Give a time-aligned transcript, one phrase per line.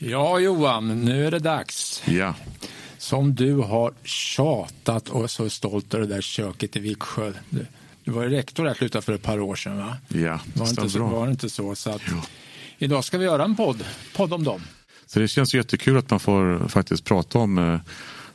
[0.00, 2.02] Ja, Johan, nu är det dags.
[2.06, 2.34] Ja.
[2.98, 7.32] Som du har tjatat och så stolt över det där köket i Viksjö.
[7.50, 7.66] Du,
[8.04, 9.96] du var ju rektor där slutet för ett par år sedan, va?
[10.08, 11.08] Ja, var det, inte så, bra.
[11.08, 11.74] var det inte så?
[11.74, 12.02] så att,
[12.78, 13.84] idag ska vi göra en podd,
[14.16, 14.60] podd om dem.
[15.06, 17.80] Så det känns jättekul att man får faktiskt prata om, eh,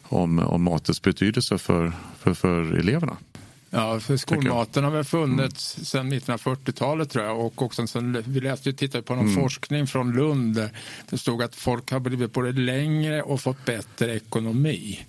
[0.04, 3.18] om, om matens betydelse för, för, för eleverna.
[3.76, 5.86] Ja, för skolmaten har väl funnits mm.
[5.86, 7.40] sedan mitten av 40-talet tror jag.
[7.40, 9.42] Och också sen, vi läste ju, tittade på någon mm.
[9.42, 10.70] forskning från Lund där
[11.10, 15.00] det stod att folk har blivit både längre och fått bättre ekonomi.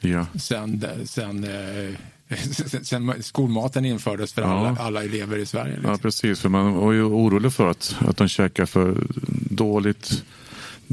[0.00, 0.26] Ja.
[0.34, 2.36] Sen, sen, eh,
[2.82, 4.48] sen skolmaten infördes för ja.
[4.48, 5.74] alla, alla, elever i Sverige.
[5.74, 5.90] Liksom.
[5.90, 6.40] Ja, precis.
[6.40, 9.06] För man var ju orolig för att, att de käkar för
[9.50, 10.22] dåligt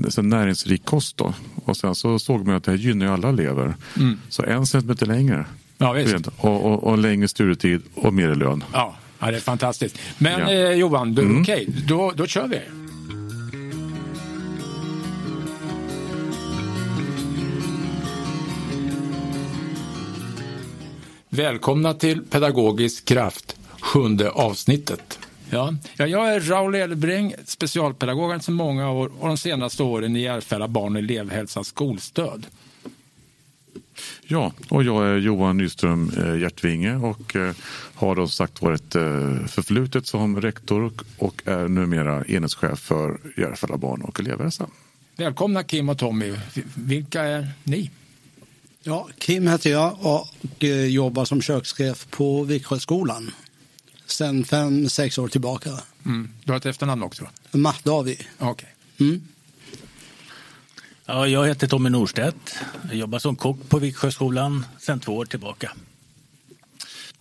[0.09, 1.17] så näringsrik kost.
[1.17, 1.34] Då.
[1.65, 3.76] Och sen så såg man att det här gynnar alla elever.
[3.98, 4.20] Mm.
[4.29, 5.45] Så en centimeter längre
[5.81, 6.27] Ja, visst.
[6.38, 8.63] Och, och, och längre studietid och mer lön.
[8.73, 9.99] Ja, ja det är fantastiskt.
[10.17, 10.52] Men ja.
[10.52, 11.41] eh, Johan, du, mm.
[11.41, 12.59] okej, okay, då, då kör vi.
[21.29, 25.20] Välkomna till Pedagogisk kraft, sjunde avsnittet.
[25.49, 30.21] Ja, ja jag är Raul Elbring, specialpedagog sedan många år och de senaste åren i
[30.21, 32.46] Järfälla barn och elevhälsans skolstöd.
[34.32, 37.55] Ja, och jag är Johan Nyström eh, Hjärtvinge och eh,
[37.93, 44.02] har då sagt varit eh, förflutet som rektor och är numera enhetschef för Järfälla barn
[44.02, 44.68] och elevhälsa.
[45.15, 46.35] Välkomna Kim och Tommy.
[46.76, 47.91] Vilka är ni?
[48.84, 53.32] Ja, Kim heter jag och jobbar som kökschef på Viksjöskolan
[54.05, 55.70] sen fem, sex år tillbaka.
[56.05, 56.29] Mm.
[56.43, 57.27] Du har ett efternamn också?
[57.52, 58.18] Mahdavi.
[58.40, 58.70] Okay.
[58.99, 59.21] Mm.
[61.13, 62.55] Ja, jag heter Tommy Norstedt.
[62.87, 65.72] Jag jobbar som kock på Viksjöskolan sedan två år tillbaka.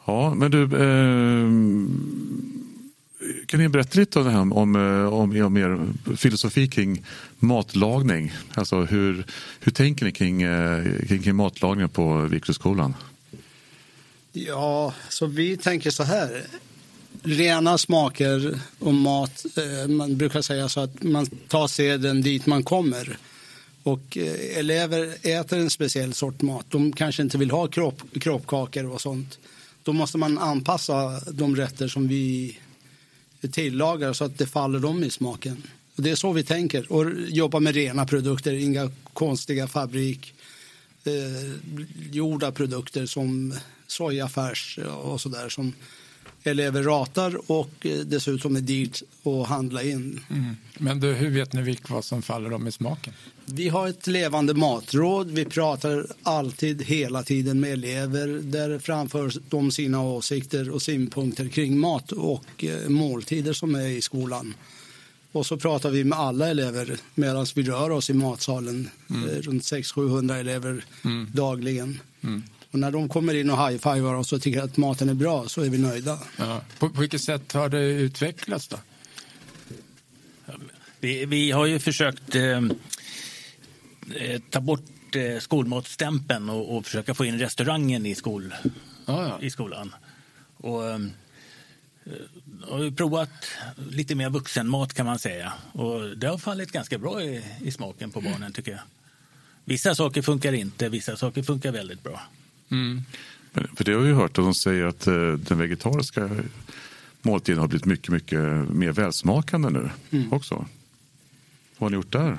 [0.07, 1.49] Ja, men du, eh,
[3.47, 4.77] kan ni berätta lite om det här om, om,
[5.13, 7.05] om, om er filosofi kring
[7.39, 8.33] matlagning?
[8.55, 9.25] Alltså hur,
[9.61, 12.95] hur tänker ni kring, eh, kring, kring matlagning på Viksjöskolan?
[14.33, 16.43] Ja, så vi tänker så här.
[17.23, 22.63] Rena smaker och mat, eh, man brukar säga så att man tar seden dit man
[22.63, 23.19] kommer.
[23.83, 26.67] Och eh, elever äter en speciell sort mat.
[26.69, 29.39] De kanske inte vill ha kropp, kroppkakor och sånt.
[29.83, 32.59] Då måste man anpassa de rätter som vi
[33.51, 35.63] tillagar så att det faller dem i smaken.
[35.97, 36.93] Och det är så vi tänker.
[36.93, 40.35] Och jobba med rena produkter, inga konstiga fabrik
[41.05, 41.53] eh,
[42.11, 43.55] gjorda produkter som
[43.87, 45.73] sojafärs och sådär som
[46.43, 50.21] elever ratar och eh, dessutom är dyrt att handla in.
[50.31, 50.57] Mm.
[50.79, 53.13] Men du, hur vet ni vad som faller dem i smaken?
[53.45, 55.31] Vi har ett levande matråd.
[55.31, 58.29] Vi pratar alltid, hela tiden med elever.
[58.43, 64.03] Där framför de sina åsikter och synpunkter kring mat och eh, måltider som är i
[64.03, 64.55] skolan.
[65.33, 68.91] Och så pratar vi med alla elever medan vi rör oss i matsalen.
[69.11, 69.29] Mm.
[69.29, 71.31] Eh, runt 600-700 elever mm.
[71.35, 72.01] dagligen.
[72.21, 72.43] Mm.
[72.71, 75.63] Och när de kommer in och high-fivar oss och tycker att maten är bra så
[75.63, 76.19] är vi nöjda.
[76.37, 76.61] Ja.
[76.79, 78.77] På, på vilket sätt har det utvecklats då?
[81.01, 82.63] Vi, vi har ju försökt eh,
[84.17, 88.55] eh, ta bort eh, skolmatstämpeln och, och, försöka få in restaurangen i, skol,
[89.07, 89.39] ah, ja.
[89.41, 89.95] i skolan.
[90.57, 90.99] Och, eh,
[92.69, 93.31] har vi provat
[93.91, 95.53] lite mer vuxenmat kan man säga.
[95.73, 98.81] Och det har fallit ganska bra i, i smaken på barnen tycker jag.
[99.65, 102.21] Vissa saker funkar inte, vissa saker funkar väldigt bra.
[102.71, 103.03] Mm.
[103.53, 106.31] Men, för det har vi hört att de säger att eh, den vegetariska
[107.23, 110.33] måltiden har blivit mycket, mycket mer välsmakande nu mm.
[110.33, 110.55] också.
[111.79, 112.39] Vad har ni gjort där?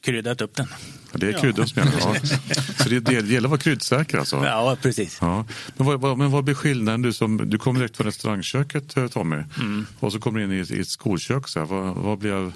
[0.00, 0.66] Kryddat upp den.
[1.12, 1.98] Ja, det är kryddor som gäller.
[2.00, 2.14] Ja.
[2.82, 4.44] Så det, det gäller att vara kryddsäker alltså?
[4.44, 5.18] Ja, precis.
[5.20, 5.44] Ja.
[5.76, 7.02] Men, vad, vad, men vad blir skillnaden?
[7.02, 9.86] Du, som, du kommer direkt från restaurangköket eh, Tommy mm.
[10.00, 11.48] och så kommer du in i, i ett skolkök.
[11.48, 11.66] Så här.
[11.66, 12.52] Vad, vad blir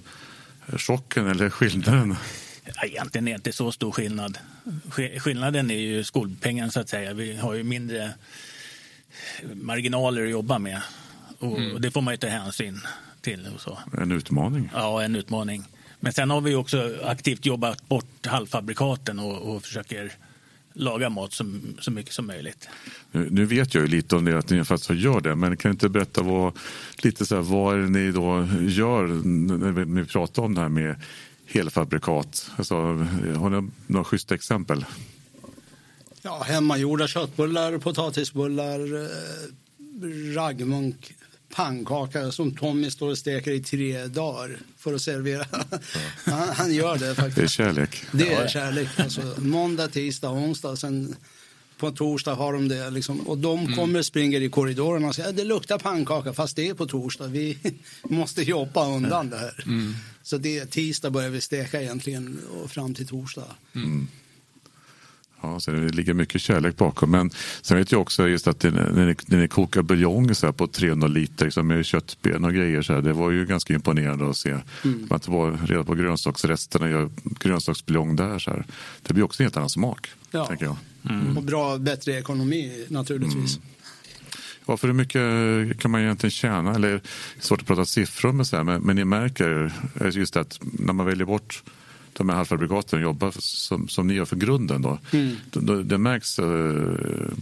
[0.76, 2.16] chocken eller skillnaden?
[2.82, 4.38] Egentligen är det inte så stor skillnad.
[5.18, 7.14] Skillnaden är ju skolpengen så att säga.
[7.14, 8.14] Vi har ju mindre
[9.54, 10.82] marginaler att jobba med.
[11.38, 11.80] Och mm.
[11.80, 12.80] det får man ju ta hänsyn
[13.20, 13.48] till.
[13.54, 13.78] Och så.
[13.98, 14.70] En utmaning.
[14.74, 15.64] Ja, en utmaning.
[16.00, 20.12] Men sen har vi också aktivt jobbat bort halvfabrikaten och, och försöker
[20.72, 21.44] laga mat så,
[21.78, 22.68] så mycket som möjligt.
[23.12, 25.68] Nu, nu, vet jag ju lite om det, att ni faktiskt gör det, men kan
[25.68, 26.58] du inte berätta vad,
[27.02, 30.68] lite så här, vad ni då gör när vi, när vi pratar om det här
[30.68, 30.96] med
[31.52, 32.50] helfabrikat?
[32.56, 32.74] Alltså,
[33.36, 34.84] har ni några schyssta exempel?
[36.22, 41.14] Ja, hemmagjorda köttbullar, potatisbullar, eh, raggmunk,
[41.54, 45.46] pannkaka som Tommy står och steker i tre dagar för att servera.
[46.24, 47.36] han, han, gör det faktiskt.
[47.36, 48.04] Det är kärlek.
[48.12, 48.88] Det är kärlek.
[49.00, 50.76] Alltså, måndag, tisdag, onsdag.
[50.76, 51.16] Sen
[51.80, 52.90] på torsdag har de det.
[52.90, 53.20] Liksom.
[53.20, 53.76] Och de mm.
[53.76, 57.26] kommer springer i korridorerna och säger det luktar pannkaka fast det är på torsdag.
[57.26, 57.58] Vi
[58.02, 59.64] måste jobba undan det här.
[59.66, 59.94] Mm.
[60.22, 63.44] Så det tisdag börjar vi steka egentligen och fram till torsdag.
[63.74, 64.08] Mm.
[65.42, 67.10] Ja, så det ligger mycket kärlek bakom.
[67.10, 67.30] Men
[67.62, 71.08] sen vet jag också just att när ni, när ni kokar buljong så på 300
[71.08, 74.56] liter liksom med köttben och grejer så här, det var ju ganska imponerande att se.
[74.84, 75.06] Mm.
[75.10, 78.38] Att vara reda på grönsaksresterna och göra grönsaksbuljong där.
[78.38, 78.66] Så här.
[79.02, 80.10] Det blir också en helt annan smak.
[80.30, 80.46] Ja.
[80.46, 80.76] Tänker jag.
[81.08, 81.36] Mm.
[81.36, 83.56] Och bra, bättre ekonomi naturligtvis.
[83.56, 83.68] Mm.
[84.66, 86.74] Ja, för hur mycket kan man egentligen tjäna?
[86.74, 87.00] Eller,
[87.40, 89.72] svårt att prata siffror med så här, men, men ni märker
[90.12, 91.62] just att när man väljer bort
[92.12, 94.82] de här halvfabrikaten och jobbar som, som ni gör för grunden.
[94.82, 94.98] Då.
[95.10, 95.36] Mm.
[95.52, 96.44] Det, det märks eh,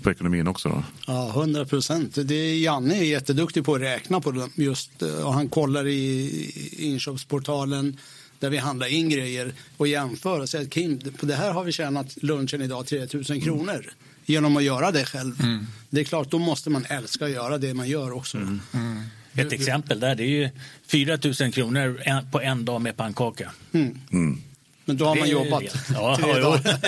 [0.03, 0.69] på ekonomin också?
[0.69, 0.83] Då.
[1.07, 2.17] Ja, hundra procent.
[2.63, 4.49] Janne är jätteduktig på att räkna på det.
[4.55, 6.31] Just, eh, och han kollar i
[6.79, 7.97] inköpsportalen
[8.39, 11.65] där vi handlar in grejer och jämför och säger att Kim, på det här har
[11.65, 13.75] vi tjänat lunchen idag 3000 kronor.
[13.75, 13.91] Mm.
[14.27, 15.41] Genom att göra det själv.
[15.41, 15.67] Mm.
[15.91, 18.37] Det är klart, då måste man älska att göra det man gör också.
[18.37, 18.61] Mm.
[18.75, 19.03] mm.
[19.33, 20.51] Ett exempel där, det är ju
[20.87, 22.01] 4 000 kronor
[22.31, 23.53] på en dag med pannkaka.
[23.73, 23.99] Mm.
[24.13, 24.43] Mm.
[24.85, 25.63] Men då har man jobbat
[25.95, 26.81] ja, tre dagar.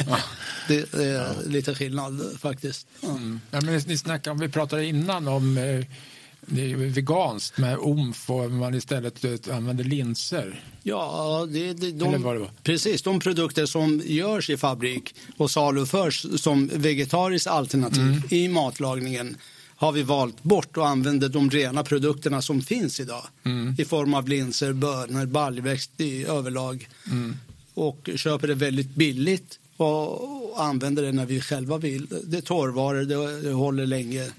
[0.69, 2.87] Det är lite skillnad faktiskt.
[3.00, 3.08] Ja.
[3.08, 3.41] Mm.
[3.50, 5.85] Ja, men ni snackade, om vi pratade innan om eh,
[6.47, 10.65] det är veganskt med omf och man istället använder linser.
[10.83, 13.03] Ja, det, det, de, det precis.
[13.03, 18.23] De produkter som görs i fabrik och saluförs som vegetariskt alternativ mm.
[18.29, 19.37] i matlagningen
[19.77, 23.75] har vi valt bort och använder de rena produkterna som finns idag mm.
[23.79, 26.89] i form av linser, bönor, baljväxt i överlag.
[27.07, 27.37] Mm
[27.81, 32.07] och köper det väldigt billigt och använder det när vi själva vill.
[32.25, 34.31] Det är torrvaror, det håller länge.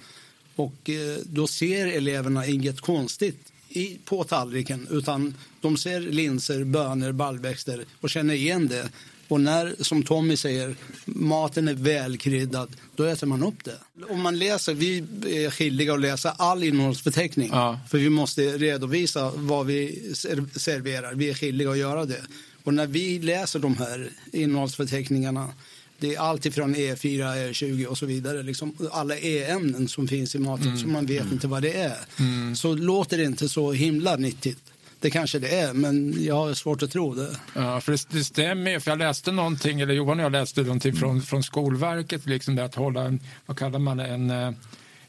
[0.55, 7.11] Och eh, då ser eleverna inget konstigt i, på tallriken utan de ser linser, bönor,
[7.11, 8.89] baljväxter och känner igen det.
[9.27, 10.75] Och när, som Tommy säger,
[11.05, 13.77] maten är välkryddad, då äter man upp det.
[14.09, 14.97] Om man läser, vi
[15.45, 17.49] är skyldiga att läsa all innehållsförteckning.
[17.53, 17.79] Ja.
[17.89, 20.13] För vi måste redovisa vad vi
[20.55, 21.13] serverar.
[21.13, 22.21] Vi är skyldiga att göra det.
[22.63, 25.53] Och när vi läser de här innehållsförteckningarna
[26.01, 28.43] det är allt ifrån E4, E20 och så vidare.
[28.43, 30.77] Liksom alla E-ämnen som finns i maten mm.
[30.77, 31.33] så man vet mm.
[31.33, 31.97] inte vad det är.
[32.19, 32.55] Mm.
[32.55, 34.59] Så låter det inte så himla nyttigt.
[34.99, 37.37] Det kanske det är, men jag har svårt att tro det.
[37.55, 40.95] Ja, för det, det stämmer För jag läste någonting, eller Johan och jag läste någonting
[40.95, 44.51] från, från Skolverket, liksom det att hålla en, vad kallar man det, en Eh,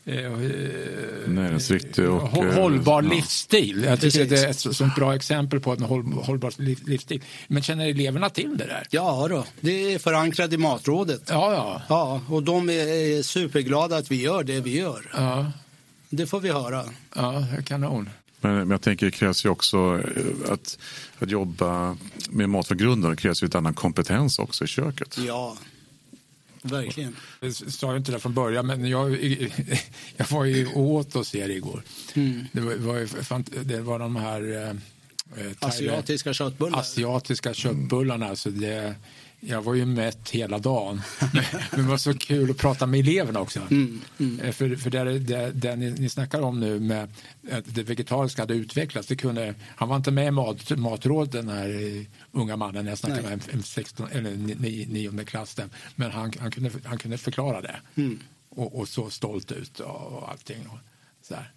[0.04, 2.38] Näringsriktig och...
[2.38, 3.84] Eh, hållbar livsstil.
[3.84, 6.52] Jag tycker det är ett sånt bra exempel på en hållbar
[6.86, 7.22] livsstil.
[7.48, 8.86] Men känner eleverna till det där?
[8.90, 9.44] Ja, då.
[9.60, 11.22] det är förankrat i Matrådet.
[11.28, 11.82] Ja, ja.
[11.88, 15.10] ja, och de är superglada att vi gör det vi gör.
[15.14, 15.52] Ja.
[16.08, 16.84] Det får vi höra.
[17.14, 18.08] Ja, kanon.
[18.40, 20.78] Men, men jag tänker det krävs ju också eh, att,
[21.18, 21.96] att jobba
[22.30, 23.10] med mat från grunden.
[23.10, 25.18] Det krävs ju ett annan kompetens också i köket.
[25.26, 25.56] Ja,
[26.62, 27.16] Verkligen.
[27.40, 29.24] Jag sa inte det från början, men jag,
[30.16, 31.82] jag var ju åt hos er igår.
[32.14, 32.44] Mm.
[32.52, 34.68] Det, var, det var de här...
[34.68, 34.74] Eh,
[35.58, 36.78] asiatiska köttbullar.
[36.78, 38.28] Asiatiska köttbullarna.
[38.28, 38.94] Alltså det,
[39.44, 41.00] jag var ju mätt hela dagen.
[41.70, 43.60] Men det var så kul att prata med eleverna också.
[43.70, 44.40] Mm, mm.
[44.40, 47.08] Eh, för, för det, det, det ni, ni snackar om nu med
[47.50, 49.08] att det vegetariska hade utvecklats.
[49.08, 52.86] Det kunde, han var inte med i mat, matrådet den här eh, unga mannen.
[52.86, 53.30] Jag snackade Nej.
[53.30, 54.36] med en 16 eller
[54.86, 55.56] nionde klass.
[55.94, 57.76] Men han, han, kunde, han kunde förklara det.
[57.94, 58.20] Mm.
[58.48, 60.66] Och, och, så stolt ut och, och allting.
[60.66, 60.78] Och,
[61.22, 61.52] så här.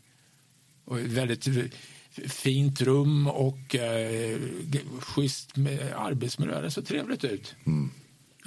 [0.85, 1.47] och väldigt
[2.27, 4.37] fint rum och eh,
[4.99, 6.61] schysst med arbetsmiljö.
[6.61, 7.55] Det ser trevligt ut.
[7.65, 7.91] Mm.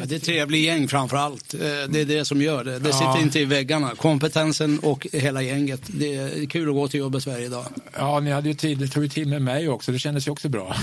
[0.00, 1.54] Ja, det är ett trevligt gäng framför allt.
[1.54, 2.78] Eh, det är det som gör det.
[2.78, 3.94] Det sitter inte i väggarna.
[3.94, 5.80] Kompetensen och hela gänget.
[5.86, 7.66] Det är kul att gå till jobbet varje dag.
[7.96, 9.92] Ja, ni hade ju tid, tog ju tid med mig också.
[9.92, 10.76] Det kändes ju också bra.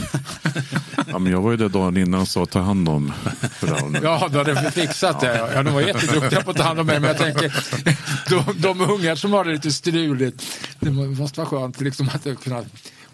[1.07, 3.13] ja, men jag var ju där dagen innan och sa ta hand om
[3.59, 3.99] Raul.
[4.03, 5.51] Ja, då hade fixat det.
[5.55, 6.99] Ja, de var jätteduktiga på att ta hand om mig.
[6.99, 7.53] Men jag tänker,
[8.29, 10.45] de, de ungar som har det lite struligt.
[10.79, 12.65] Det måste vara skönt liksom, att kunna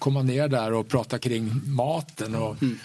[0.02, 2.78] komma ner där och prata kring maten och mm.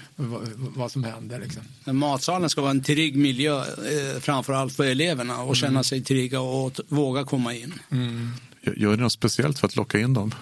[0.77, 1.41] vad som händer.
[1.41, 1.63] Liksom.
[1.99, 5.55] Matsalen ska vara en trygg miljö, eh, framför allt för eleverna och mm.
[5.55, 7.75] känna sig trygga och våga komma in.
[7.91, 8.31] Mm.
[8.77, 10.35] Gör ni något speciellt för att locka in dem?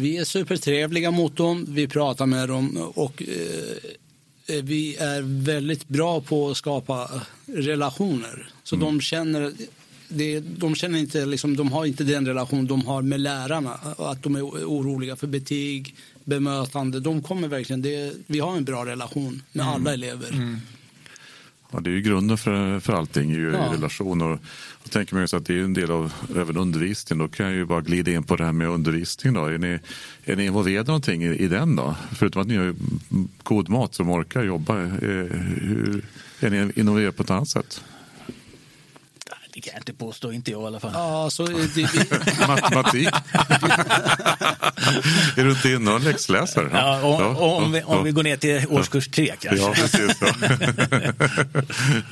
[0.00, 5.88] Vi är supertrevliga mot dem, vi pratar med dem och eh, eh vi är väldigt
[5.88, 7.10] bra på att skapa
[7.46, 8.50] relationer.
[8.62, 8.86] Så mm.
[8.86, 9.52] de känner
[10.08, 13.78] det, de känner inte, liksom, de har inte den relation de har med lärarna.
[13.98, 17.00] Att de är oroliga för betyg, bemötande.
[17.00, 19.74] De kommer verkligen, det, vi har en bra relation med mm.
[19.74, 20.30] alla elever.
[20.32, 20.60] Mm.
[21.70, 23.66] Ja, det är ju grunden för, för allting ju, ja.
[23.66, 24.38] i relationer.
[24.84, 27.26] Och tänker man ju så att det är en del av även undervisningen.
[27.26, 29.32] Då kan jag ju bara glida in på det här med undervisning.
[29.32, 29.44] Då.
[29.44, 29.78] Är, ni,
[30.24, 31.96] är ni involverade någonting i, i den då?
[32.12, 32.74] Förutom att ni har
[33.42, 34.76] god mat som orkar jobba.
[34.76, 36.04] Är, hur,
[36.40, 37.82] är ni involverade på ett annat sätt?
[39.52, 40.90] Det kan jag inte påstå, inte jag i alla fall.
[40.94, 42.38] Ja, så det, det...
[42.48, 43.08] Matematik?
[45.36, 46.70] är du inte inne och läxläser?
[46.72, 49.64] Ja, om, ja, om, vi, om vi går ner till årskurs tre kanske.
[49.64, 50.16] Ja, precis.
[50.20, 50.32] Ja.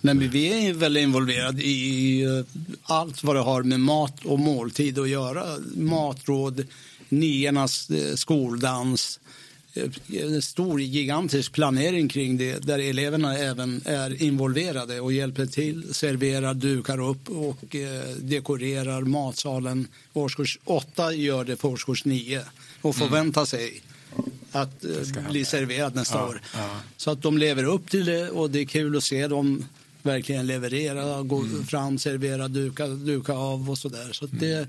[0.00, 2.44] Nej, men vi är väldigt involverade i eh,
[2.82, 5.44] allt vad det har med mat och måltid att göra.
[5.76, 6.66] Matråd,
[7.08, 9.20] niornas eh, skoldans,
[10.08, 16.54] en stor gigantisk planering kring det där eleverna även är involverade och hjälper till, serverar,
[16.54, 17.76] dukar upp och
[18.18, 19.88] dekorerar matsalen.
[20.12, 22.42] Årskurs 8 gör det för årskurs 9
[22.80, 23.08] och mm.
[23.08, 23.82] förväntar sig
[24.52, 24.84] att
[25.30, 26.40] bli serverad nästa ja, år.
[26.54, 26.80] Ja.
[26.96, 29.64] Så att de lever upp till det och det är kul att se dem
[30.02, 31.66] verkligen leverera, gå mm.
[31.66, 34.08] fram, servera, duka, duka av och sådär.
[34.12, 34.68] Så, så det,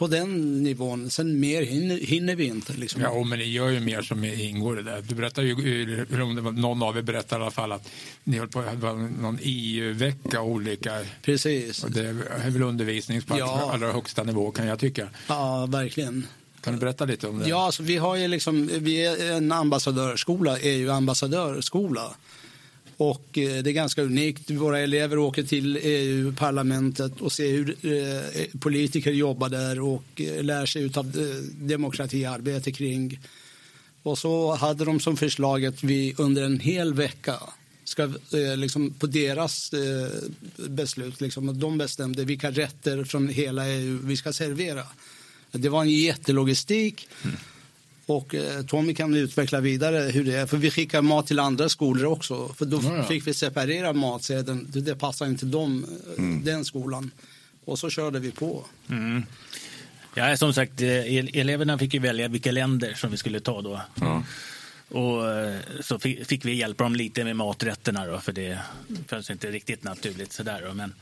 [0.00, 1.10] på den nivån.
[1.10, 2.72] Sen mer hinner, hinner vi inte.
[2.72, 3.02] Liksom.
[3.02, 5.00] Ja, men ni gör ju mer som ingår i det.
[5.00, 6.06] Du berättar ju,
[6.52, 7.88] någon av er berättar i alla fall att
[8.24, 8.82] ni höll på att
[9.20, 11.00] någon EU-vecka olika.
[11.22, 11.84] Precis.
[11.84, 12.06] Och det
[12.44, 13.70] är väl undervisning på ja.
[13.72, 15.08] allra högsta nivå kan jag tycka.
[15.26, 16.26] Ja, verkligen.
[16.60, 17.48] Kan du berätta lite om det?
[17.48, 22.14] Ja, alltså, vi har ju liksom, vi är en ambassadörskola, EU-ambassadörskola.
[23.00, 24.50] Och eh, det är ganska unikt.
[24.50, 30.66] Våra elever åker till eh, EU-parlamentet och ser hur eh, politiker jobbar där och lär
[30.66, 31.12] sig av
[31.52, 33.20] demokratiarbete kring.
[34.02, 37.34] Och så hade de som förslag att vi under en hel vecka
[37.84, 38.12] ska
[38.56, 39.70] liksom, på deras
[40.68, 44.82] beslut, liksom, de bestämde vilka rätter från hela EU vi ska servera.
[45.52, 47.08] Det var en jättelogistik.
[47.24, 47.36] Mm.
[48.10, 50.46] Och eh, Tommy kan utveckla vidare hur det är.
[50.46, 52.48] För vi skickar mat till andra skolor också.
[52.48, 54.66] För då ja, fick vi separera matsedeln.
[54.72, 55.86] Det passar inte dem,
[56.16, 56.44] eh, mm.
[56.44, 57.10] den skolan.
[57.64, 58.64] Och så körde vi på.
[58.88, 59.22] Mm.
[60.14, 60.88] Ja, som sagt, eh,
[61.40, 63.80] eleverna fick ju välja vilka länder som vi skulle ta då.
[64.00, 64.22] Ja.
[64.88, 65.22] Och
[65.80, 68.58] så fick vi hjälpa dem lite med maträtterna då, för det
[69.06, 70.62] följs inte riktigt naturligt sådär.
[70.66, 70.74] Då.
[70.74, 70.94] Men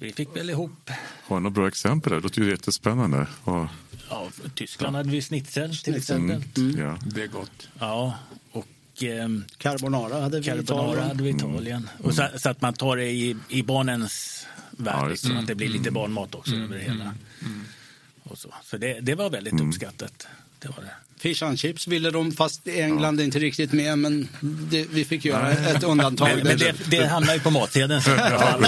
[0.00, 0.90] vi fick väl ihop.
[1.26, 2.12] Har du några bra exempel?
[2.12, 3.26] Det låter ju jättespännande.
[3.44, 3.66] Och...
[4.10, 6.42] Ja, Tyskland hade vi schnitzel till exempel.
[6.56, 6.80] Mm.
[6.80, 6.98] Ja.
[7.02, 7.68] Det är gott.
[7.78, 8.14] Ja,
[8.52, 9.28] och eh,
[9.58, 11.08] carbonara hade vi carbonara Italien.
[11.08, 11.88] Hade vi Italien.
[11.94, 12.06] Mm.
[12.06, 15.54] Och så, så, att man tar det i, i barnens värld, ja, liksom, att det
[15.54, 16.64] blir lite barnmat också mm.
[16.64, 17.14] över det hela.
[17.42, 17.64] Mm.
[18.22, 19.68] Och så så det, det var väldigt mm.
[19.68, 20.26] uppskattat.
[20.60, 20.90] Det var det.
[21.20, 23.98] Fish and chips ville de, fast England är inte riktigt med.
[23.98, 24.28] Men
[24.70, 26.28] det, vi fick göra ett undantag.
[26.36, 28.02] Men, men det, det hamnar ju på matsedeln.
[28.06, 28.60] ja,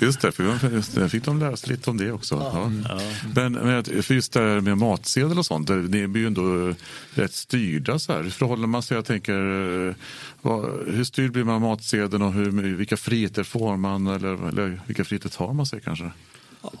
[0.00, 2.34] just det, för just det, fick de lära sig lite om det också.
[2.34, 2.72] Ja.
[2.88, 3.00] Ja.
[3.34, 6.74] Men, men för just det här med matsedel och sånt, det blir ju ändå
[7.14, 7.98] rätt styrda.
[7.98, 8.22] Så här.
[8.22, 8.94] Hur förhåller man sig?
[8.94, 9.94] Jag tänker,
[10.40, 14.06] vad, hur styrd blir man matsedeln och hur, vilka friheter får man?
[14.06, 16.10] Eller, eller vilka friheter tar man sig kanske?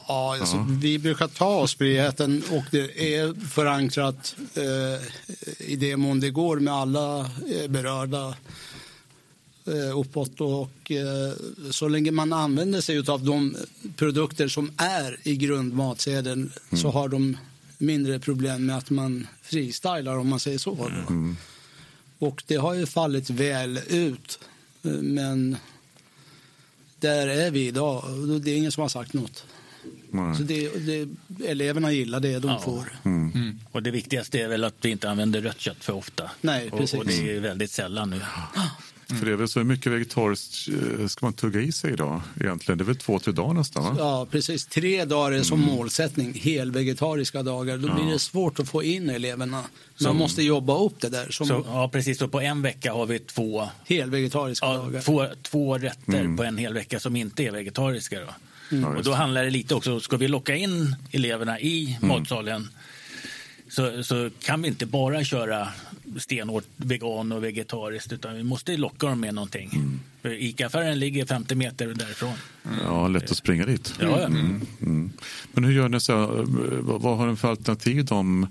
[0.08, 5.02] Ja, alltså, uh vi brukar ta oss friheten och det är förankrat eh,
[5.58, 8.36] i det mån det går med alla eh, berörda
[9.66, 10.40] eh, uppåt.
[10.40, 11.32] Och, eh,
[11.70, 13.56] så länge man använder sig av de
[13.96, 16.82] produkter som är i grundmatsedeln mm.
[16.82, 17.36] så har de
[17.78, 20.90] mindre problem med att man freestylar om man säger så.
[21.08, 21.36] Mm.
[22.18, 24.38] Och det har ju fallit väl ut.
[24.82, 25.56] Men
[27.00, 28.04] där är vi idag.
[28.42, 29.44] Det är ingen som har sagt något.
[30.36, 31.08] Så det, det,
[31.46, 32.58] eleverna gillar det de ja.
[32.58, 32.92] får.
[33.04, 33.32] Mm.
[33.34, 33.58] Mm.
[33.72, 36.30] Och det viktigaste är väl att vi inte använder rött kött för ofta.
[36.40, 36.94] Nej, precis.
[36.94, 38.16] Och, och det är väldigt sällan nu.
[39.08, 39.20] Mm.
[39.20, 42.78] För det är väl så mycket vegetariskt eh, ska man tugga i sig idag egentligen?
[42.78, 43.84] Det är väl två, tre dagar nästan?
[43.84, 43.96] Va?
[43.98, 44.66] Ja, precis.
[44.66, 45.74] Tre dagar är som mm.
[45.74, 47.78] målsättning, helvegetariska dagar.
[47.78, 47.94] Då ja.
[47.94, 49.56] blir det svårt att få in eleverna.
[49.56, 49.64] Man
[49.96, 51.30] som, måste jobba upp det där.
[51.30, 51.46] Som...
[51.46, 52.18] Så, ja, precis.
[52.18, 55.00] Så på en vecka har vi två helvegetariska ja, dagar.
[55.00, 56.36] Två, två rätter mm.
[56.36, 58.20] på en hel vecka som inte är vegetariska.
[58.20, 58.26] Då.
[58.72, 58.84] Mm.
[58.84, 62.08] Och då handlar det lite också, ska vi locka in eleverna i mm.
[62.08, 62.68] matsalen
[63.68, 65.68] så, så kan vi inte bara köra
[66.18, 69.70] stenhårt vegan och vegetariskt utan vi måste locka dem med någonting.
[69.74, 70.00] Mm.
[70.22, 72.34] För Ica-affären ligger 50 meter därifrån.
[72.84, 73.94] Ja, lätt att springa dit.
[74.00, 74.26] Ja, ja.
[74.26, 74.60] Mm.
[74.80, 75.12] Mm.
[75.52, 76.44] Men hur gör ni så?
[76.80, 78.46] Vad har ni för alternativ om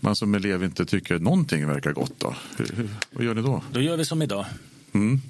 [0.00, 2.14] man som elev inte tycker någonting verkar gott?
[2.18, 2.34] Då?
[3.10, 3.62] Vad gör ni då?
[3.72, 4.46] Då gör vi som idag.
[4.94, 5.20] Mm.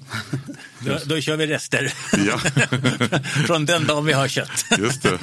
[0.85, 1.93] då, då kör vi rester
[2.27, 2.37] ja.
[3.45, 4.65] från den dagen vi har kött.
[4.79, 5.19] Just det.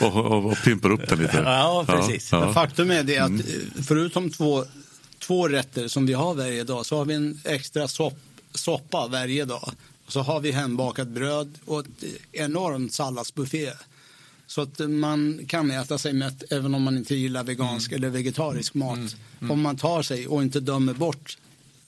[0.00, 1.36] och, och, och pimpar upp den lite.
[1.36, 2.32] Ja, precis.
[2.32, 2.54] Ja.
[2.54, 3.42] Faktum är det att mm.
[3.82, 4.64] förutom två,
[5.18, 8.18] två rätter som vi har varje dag så har vi en extra sopp,
[8.54, 9.72] soppa varje dag.
[10.06, 13.70] Och så har vi hembakat bröd och ett enormt salladsbuffé.
[14.46, 18.02] Så att man kan äta sig mätt även om man inte gillar vegansk mm.
[18.02, 18.96] eller vegetarisk mat.
[18.96, 19.08] Mm.
[19.40, 19.50] Mm.
[19.50, 21.36] Om man tar sig och inte dömer bort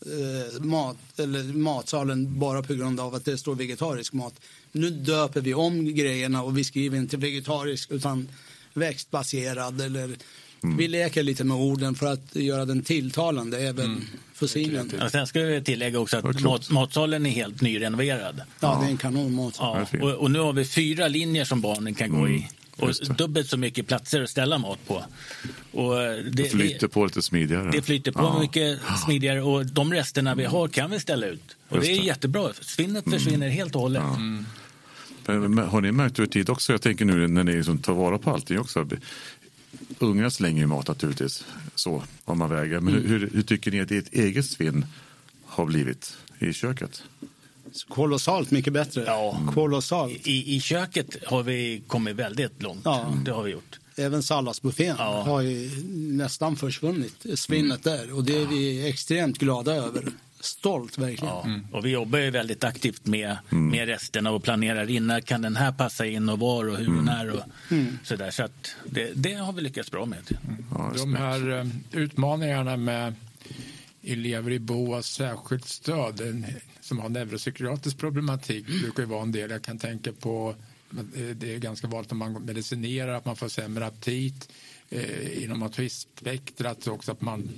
[0.06, 4.34] eh, mat, eller matsalen bara på grund av att det står vegetarisk mat.
[4.72, 8.28] Nu döper vi om grejerna och vi skriver inte vegetarisk utan
[8.74, 10.16] växtbaserad eller
[10.64, 10.76] Mm.
[10.76, 14.04] Vi leker lite med orden för att göra den tilltalande även mm.
[14.34, 14.92] för synen.
[14.98, 18.42] Ja, sen ska vi tillägga också att mat, matsalen är helt nyrenoverad.
[18.60, 19.86] Ja, det är en kanonmatsal.
[19.92, 22.48] Ja, och, och, nu har vi fyra linjer som barnen kan gå i.
[22.78, 22.90] Mm.
[22.90, 25.04] Och dubbelt så mycket platser att ställa mat på.
[25.72, 27.70] Och det, det flyter på lite smidigare.
[27.70, 28.40] Det flyter på ja.
[28.40, 31.56] mycket smidigare och de resterna vi har kan vi ställa ut.
[31.68, 32.06] Och Just det är det.
[32.06, 32.52] jättebra.
[32.60, 33.18] Svinnet mm.
[33.18, 34.02] försvinner helt och hållet.
[34.02, 34.16] Ja.
[34.16, 34.44] Mm.
[35.26, 38.18] Men, har ni märkt över tid också, jag tänker nu när ni liksom tar vara
[38.18, 38.88] på allting också.
[39.98, 42.80] Unga slänger ju mat naturligtvis, så om man väger.
[42.80, 43.08] Men mm.
[43.08, 44.86] hur, hur tycker ni att ert eget svinn
[45.44, 47.02] har blivit i köket?
[47.88, 49.04] Kolossalt mycket bättre.
[49.06, 49.40] Ja.
[49.54, 50.26] Kolossalt.
[50.26, 52.80] I, I köket har vi kommit väldigt långt.
[52.84, 53.14] Ja.
[53.24, 53.78] Det har vi gjort.
[53.96, 55.22] Även salladsbuffén ja.
[55.22, 57.98] har ju nästan försvunnit, svinnet mm.
[57.98, 58.16] där.
[58.16, 60.12] Och det är vi extremt glada över.
[60.40, 61.34] Stolt verkligen.
[61.34, 61.44] Ja.
[61.44, 61.66] Mm.
[61.72, 63.68] Och vi jobbar ju väldigt aktivt med, mm.
[63.68, 66.86] med resterna och planerar in när kan den här passa in och var och hur
[66.86, 66.98] mm.
[66.98, 67.98] och när och mm.
[68.04, 68.30] sådär.
[68.30, 70.38] Så att det, det, har vi lyckats bra med.
[70.70, 73.14] Ja, De här uh, utmaningarna med
[74.02, 76.44] elever i behov av särskilt stöd
[76.80, 79.50] som har neuropsykiatrisk problematik brukar ju vara en del.
[79.50, 80.54] Jag kan tänka på
[80.90, 84.48] eh, det är ganska vanligt om man medicinerar att man får sämre aptit.
[84.90, 87.50] Eh, inom autismspektrat också att man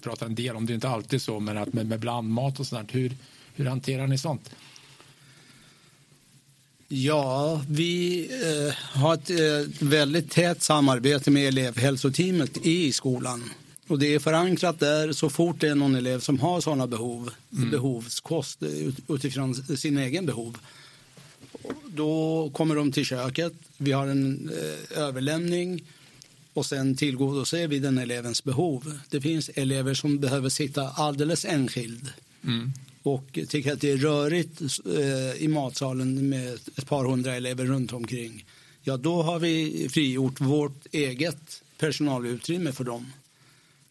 [0.00, 2.66] pratar en del om, det är inte alltid så, men att med, med blandmat och
[2.66, 3.16] sånt, hur,
[3.54, 4.50] hur hanterar ni sånt?
[6.88, 13.50] Ja, vi eh, har ett eh, väldigt tätt samarbete med elevhälsoteamet i skolan.
[13.88, 17.30] Och det är förankrat där så fort det är någon elev som har sådana behov,
[17.56, 17.70] mm.
[17.70, 18.62] behovskost
[19.08, 20.58] utifrån sin egen behov.
[21.86, 25.84] Då kommer de till köket, vi har en eh, överlämning
[26.52, 28.98] och sen tillgodoser vi den elevens behov.
[29.10, 32.08] Det finns elever som behöver sitta alldeles enskild
[32.44, 32.72] mm.
[33.02, 37.92] och tycker att det är rörigt eh, i matsalen med ett par hundra elever runt
[37.92, 38.44] omkring.
[38.82, 43.12] Ja, då har vi frigjort vårt eget personalutrymme för dem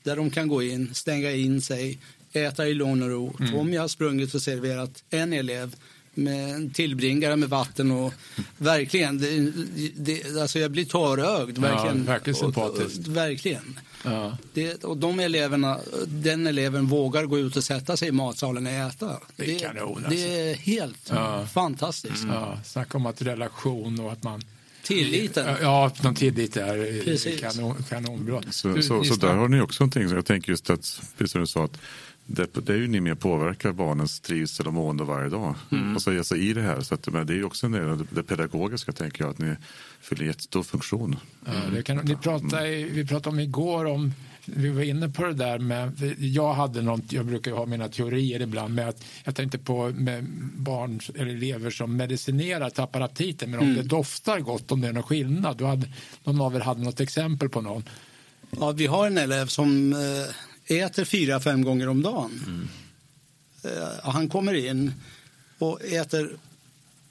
[0.05, 1.97] där de kan gå in, stänga in sig,
[2.33, 3.35] äta i lugn och ro.
[3.39, 3.51] Mm.
[3.51, 5.75] Tommy har sprungit och serverat en elev
[6.13, 8.13] med en tillbringare med vatten och
[8.57, 9.51] verkligen, det,
[9.95, 11.57] det, alltså jag blir tårögd.
[11.57, 13.07] Verkligen, ja, verkligen sympatiskt.
[13.07, 13.79] Och, verkligen.
[14.03, 14.37] Ja.
[14.53, 18.71] Det, och de eleverna, den eleven vågar gå ut och sätta sig i matsalen och
[18.71, 19.07] äta.
[19.35, 20.09] Det, det, kanon, alltså.
[20.09, 21.47] det är helt ja.
[21.53, 22.23] fantastiskt.
[22.23, 22.35] Mm.
[22.35, 24.41] Ja, snacka om att relation och att man
[24.85, 25.55] Tilliten.
[25.61, 28.41] Ja, någon tillit är kanon, kanonbra.
[28.49, 30.09] Så, så, så, där har ni också någonting.
[30.09, 31.77] Jag tänker just att, precis som du sa, att
[32.25, 35.55] det, det är ju ni med påverkar barnens trivsel och mående varje dag.
[35.71, 35.95] Mm.
[35.95, 36.81] Och så ge sig i det här.
[36.81, 39.55] Så att, men det är ju också det, det pedagogiska, tänker jag, att ni
[40.01, 41.15] fyller en jättestor funktion.
[41.45, 44.13] Ja, det kan, ni pratade, vi pratade om igår om
[44.45, 48.41] vi var inne på det där med, jag hade något, jag brukar ha mina teorier
[48.41, 53.59] ibland med att jag tänkte på med barn eller elever som medicinerar, tappar aptiten, men
[53.59, 53.77] om mm.
[53.77, 55.57] det doftar gott, om det är någon skillnad.
[55.57, 55.89] Du hade,
[56.23, 57.83] någon av er hade något exempel på någon?
[58.59, 62.43] Ja, vi har en elev som eh, äter fyra, fem gånger om dagen.
[62.47, 62.67] Mm.
[64.03, 64.93] Han kommer in
[65.59, 66.37] och äter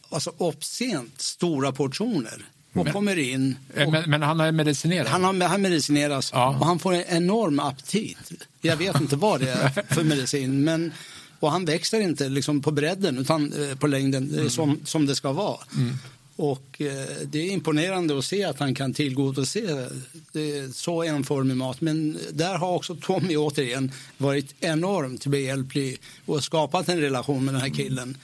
[0.09, 3.56] alltså uppsent stora portioner och men, kommer in.
[3.87, 5.08] Och, men, men, han har medicinerat?
[5.08, 6.48] Han, har, han medicineras ja.
[6.60, 8.32] och han får en enorm aptit.
[8.60, 10.64] Jag vet inte vad det är för medicin.
[10.64, 10.92] Men,
[11.40, 14.50] och han växer inte liksom på bredden utan eh, på längden mm.
[14.50, 15.58] som, som det ska vara.
[15.76, 15.94] Mm.
[16.37, 19.88] Och eh, det är imponerande att se att han kan tillgodose
[20.32, 21.80] det, så enformig mat.
[21.80, 27.60] Men där har också Tommy återigen varit enormt behjälplig och skapat en relation med den
[27.60, 28.16] här killen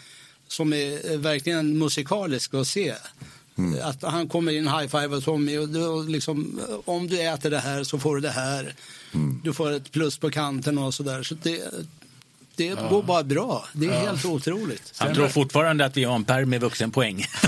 [0.49, 2.95] som är verkligen musikalisk att se.
[3.59, 3.81] Mm.
[3.83, 7.99] Att han kommer in high-five Tommy och då liksom, om du äter det här så
[7.99, 8.75] får du det här.
[9.15, 9.41] Mm.
[9.45, 11.23] Du får ett plus på kanten och sådär.
[11.23, 11.63] Så det,
[12.57, 12.89] det ja.
[12.89, 13.65] går bara bra.
[13.73, 13.99] Det är ja.
[13.99, 14.93] helt otroligt.
[14.99, 17.25] Han tror fortfarande att vi har en pärm med vuxenpoäng.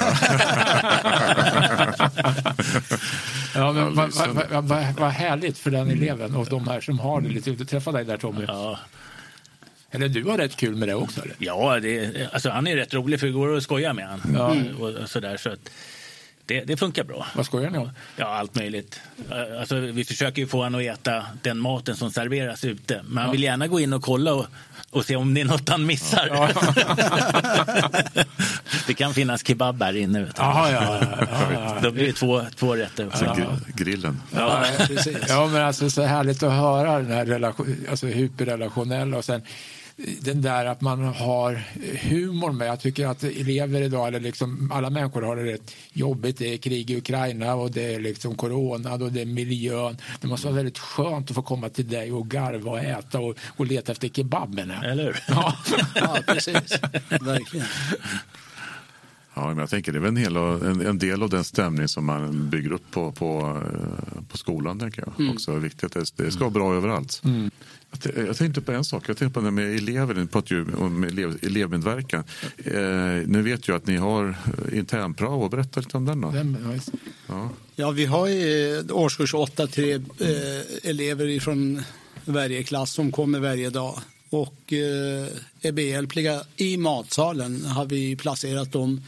[3.54, 7.20] ja, men vad, vad, vad, vad härligt för den eleven och de här som har
[7.20, 8.44] det lite Du träffade dig där Tommy.
[8.48, 8.78] Ja.
[9.92, 11.22] Eller du har rätt kul med det också?
[11.22, 11.34] Eller?
[11.38, 14.34] Ja, det, alltså, han är rätt rolig för det går att skoja med honom.
[14.34, 14.56] Ja.
[14.80, 15.70] Och, och sådär, så att,
[16.46, 17.26] det, det, funkar bra.
[17.34, 17.90] Vad skojar ni om?
[18.16, 19.00] Ja, allt möjligt.
[19.58, 23.02] Alltså, vi försöker ju få honom att äta den maten som serveras ute.
[23.08, 23.32] Men han ja.
[23.32, 24.46] vill gärna gå in och kolla och,
[24.90, 26.28] och se om det är något han missar.
[26.30, 26.48] Ja.
[28.86, 30.26] det kan finnas kebab här inne.
[30.36, 31.00] Aha, ja,
[31.52, 33.06] ja, Då blir det två, två rätter.
[33.06, 33.56] Också.
[33.74, 34.22] Grillen.
[34.34, 35.18] Ja, precis.
[35.28, 39.42] ja, men alltså så härligt att höra den här relation, alltså hyperrelationella och sen
[39.96, 41.62] den där att man har
[42.08, 42.68] humor med.
[42.68, 46.38] Jag tycker att elever idag, eller liksom alla människor har det rätt jobbigt.
[46.38, 49.96] Det är krig i Ukraina och det är liksom corona och det är miljön.
[50.20, 53.36] Det måste vara väldigt skönt att få komma till dig och garva och äta och,
[53.56, 54.70] och leta efter kebaben.
[54.70, 55.16] Eller hur?
[55.28, 55.56] Ja,
[55.94, 56.80] ja precis.
[57.20, 57.66] Verkligen.
[59.34, 61.88] Ja, men jag tänker det är väl en, hel, en, en, del av den stämning
[61.88, 64.78] som man bygger upp på, på, eh, på skolan.
[64.78, 65.20] Tänker jag.
[65.20, 65.32] Mm.
[65.32, 65.92] Också viktigt.
[65.92, 67.20] Det, det ska vara bra överallt.
[67.24, 67.50] Mm.
[68.02, 69.08] Jag, jag tänkte på en sak.
[69.08, 72.24] Jag tänkte på det med elever, ni pratar ju om elev, elevmedverkan.
[72.56, 72.74] Eh,
[73.26, 74.36] nu vet jag att ni har
[74.72, 75.48] internprao.
[75.48, 76.32] Berätta lite om den då.
[77.26, 77.50] ja.
[77.76, 81.82] ja, vi har i årskurs 8 tre eh, elever från
[82.24, 83.98] varje klass som kommer varje dag
[84.30, 85.26] och eh,
[85.62, 86.42] är behjälpliga.
[86.56, 89.00] I matsalen har vi placerat dem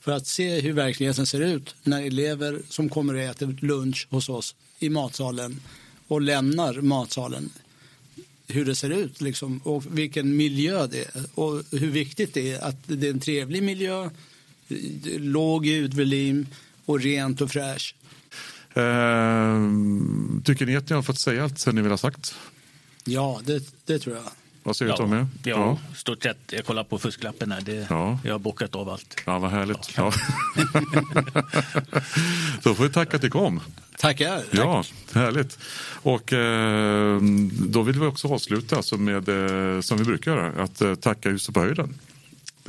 [0.00, 4.28] för att se hur verkligheten ser ut när elever som kommer och äter lunch hos
[4.28, 5.60] oss i matsalen
[6.08, 7.50] och lämnar matsalen.
[8.50, 12.60] Hur det ser ut liksom, och vilken miljö det är och hur viktigt det är
[12.60, 14.10] att det är en trevlig miljö,
[15.18, 16.46] låg ljudvolym
[16.84, 17.96] och rent och fräscht.
[18.74, 19.60] Eh,
[20.44, 22.34] tycker ni att ni har fått säga allt som ni vill ha sagt?
[23.04, 24.24] Ja, det, det tror jag.
[24.62, 25.16] Vad säger du Tommy?
[25.16, 26.38] Ja, ja, stort sett.
[26.50, 27.60] Jag kollar på fusklappen här.
[27.60, 28.18] Det, ja.
[28.24, 29.22] Jag har bockat av allt.
[29.26, 29.96] Ja, vad härligt.
[29.96, 30.12] Ja.
[32.62, 33.60] Då får vi tacka att du kom.
[33.98, 34.42] Tackar.
[34.50, 35.58] Ja, härligt.
[36.02, 37.20] Och eh,
[37.50, 41.28] då vill vi också avsluta alltså med, eh, som vi brukar göra, att eh, tacka
[41.28, 41.94] Huset på höjden.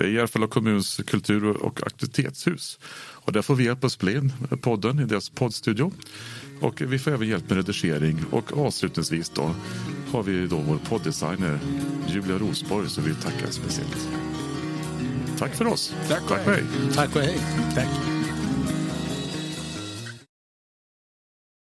[0.01, 2.79] Det är Järfälla kommuns kultur och aktivitetshus.
[2.93, 5.91] Och där får vi hjälp att spela in podden i deras poddstudio.
[6.61, 8.25] Och vi får även hjälp med redigering.
[8.31, 9.55] Och avslutningsvis då
[10.11, 11.59] har vi då vår poddesigner
[12.07, 14.09] Julia Rosborg som vi tackar speciellt.
[15.37, 15.95] Tack för oss.
[16.07, 16.63] Tack och Tack hej.
[16.95, 17.39] Tack och hej.
[17.75, 18.20] Tack.